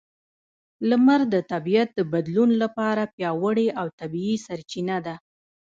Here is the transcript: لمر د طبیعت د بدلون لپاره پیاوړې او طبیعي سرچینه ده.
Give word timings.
لمر 0.89 1.21
د 1.33 1.35
طبیعت 1.51 1.89
د 1.95 1.99
بدلون 2.13 2.49
لپاره 2.63 3.11
پیاوړې 3.15 3.67
او 3.79 3.87
طبیعي 3.99 4.35
سرچینه 4.45 4.97
ده. 5.05 5.15